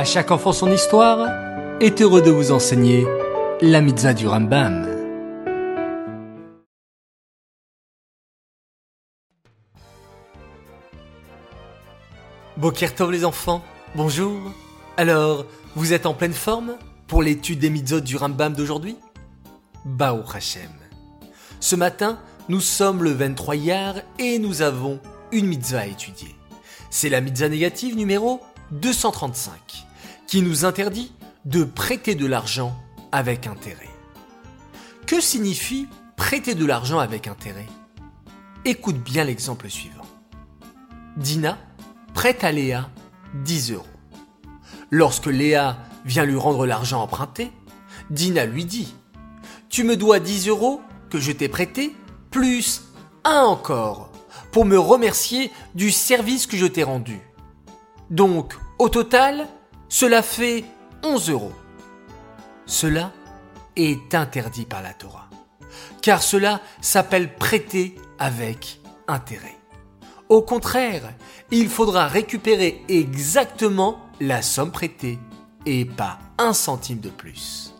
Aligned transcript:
À 0.00 0.04
chaque 0.04 0.30
enfant 0.30 0.54
son 0.54 0.72
histoire 0.72 1.28
est 1.78 2.00
heureux 2.00 2.22
de 2.22 2.30
vous 2.30 2.52
enseigner 2.52 3.06
la 3.60 3.82
mitzvah 3.82 4.14
du 4.14 4.26
Rambam. 4.26 4.88
Bokertov 12.56 13.12
les 13.12 13.26
enfants, 13.26 13.62
bonjour. 13.94 14.40
Alors, 14.96 15.44
vous 15.76 15.92
êtes 15.92 16.06
en 16.06 16.14
pleine 16.14 16.32
forme 16.32 16.78
pour 17.06 17.22
l'étude 17.22 17.58
des 17.58 17.68
mitzvot 17.68 18.00
du 18.00 18.16
Rambam 18.16 18.54
d'aujourd'hui? 18.54 18.96
Bao 19.84 20.22
Hashem. 20.34 20.70
Ce 21.60 21.76
matin, 21.76 22.18
nous 22.48 22.62
sommes 22.62 23.04
le 23.04 23.10
23 23.10 23.54
Yar 23.54 23.94
et 24.18 24.38
nous 24.38 24.62
avons 24.62 24.98
une 25.30 25.44
mitzvah 25.44 25.80
à 25.80 25.86
étudier. 25.86 26.34
C'est 26.88 27.10
la 27.10 27.20
mitzvah 27.20 27.50
négative 27.50 27.98
numéro 27.98 28.40
235 28.70 29.89
qui 30.30 30.42
nous 30.42 30.64
interdit 30.64 31.10
de 31.44 31.64
prêter 31.64 32.14
de 32.14 32.24
l'argent 32.24 32.80
avec 33.10 33.48
intérêt. 33.48 33.90
Que 35.04 35.20
signifie 35.20 35.88
prêter 36.16 36.54
de 36.54 36.64
l'argent 36.64 37.00
avec 37.00 37.26
intérêt? 37.26 37.66
Écoute 38.64 38.98
bien 39.02 39.24
l'exemple 39.24 39.68
suivant. 39.68 40.06
Dina 41.16 41.58
prête 42.14 42.44
à 42.44 42.52
Léa 42.52 42.88
10 43.42 43.72
euros. 43.72 43.86
Lorsque 44.92 45.26
Léa 45.26 45.78
vient 46.04 46.24
lui 46.24 46.36
rendre 46.36 46.64
l'argent 46.64 47.02
emprunté, 47.02 47.50
Dina 48.10 48.46
lui 48.46 48.64
dit 48.64 48.94
Tu 49.68 49.82
me 49.82 49.96
dois 49.96 50.20
10 50.20 50.46
euros 50.46 50.80
que 51.10 51.18
je 51.18 51.32
t'ai 51.32 51.48
prêté, 51.48 51.92
plus 52.30 52.82
un 53.24 53.42
encore, 53.42 54.12
pour 54.52 54.64
me 54.64 54.78
remercier 54.78 55.50
du 55.74 55.90
service 55.90 56.46
que 56.46 56.56
je 56.56 56.66
t'ai 56.66 56.84
rendu. 56.84 57.18
Donc, 58.10 58.54
au 58.78 58.88
total, 58.88 59.48
cela 59.90 60.22
fait 60.22 60.64
11 61.02 61.30
euros. 61.30 61.52
Cela 62.64 63.12
est 63.76 64.14
interdit 64.14 64.64
par 64.64 64.82
la 64.82 64.94
Torah, 64.94 65.28
car 66.00 66.22
cela 66.22 66.60
s'appelle 66.80 67.34
prêter 67.34 67.96
avec 68.18 68.80
intérêt. 69.08 69.56
Au 70.28 70.42
contraire, 70.42 71.12
il 71.50 71.68
faudra 71.68 72.06
récupérer 72.06 72.84
exactement 72.88 73.98
la 74.20 74.42
somme 74.42 74.70
prêtée 74.70 75.18
et 75.66 75.84
pas 75.84 76.20
un 76.38 76.52
centime 76.52 77.00
de 77.00 77.10
plus. 77.10 77.74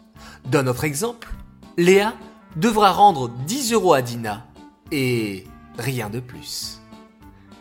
Dans 0.46 0.64
notre 0.64 0.82
exemple, 0.82 1.28
Léa 1.76 2.14
devra 2.56 2.90
rendre 2.90 3.28
10 3.28 3.72
euros 3.72 3.94
à 3.94 4.02
Dina 4.02 4.46
et 4.90 5.46
rien 5.78 6.10
de 6.10 6.18
plus. 6.18 6.80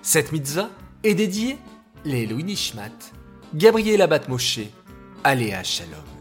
Cette 0.01 0.31
mitzvah 0.31 0.69
est 1.03 1.13
dédiée 1.13 1.57
les 2.03 2.25
Louis 2.25 2.43
Nishmat, 2.43 2.89
Gabriel 3.53 4.01
Abat 4.03 4.27
Moshe, 4.27 4.69
Aléa 5.23 5.63
Shalom. 5.63 6.18